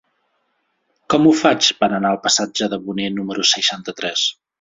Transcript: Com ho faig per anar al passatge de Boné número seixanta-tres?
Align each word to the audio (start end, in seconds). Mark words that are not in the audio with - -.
Com 1.13 1.27
ho 1.27 1.33
faig 1.41 1.67
per 1.81 1.89
anar 1.97 2.11
al 2.13 2.19
passatge 2.23 2.71
de 2.73 2.79
Boné 2.87 3.07
número 3.19 3.47
seixanta-tres? 3.51 4.25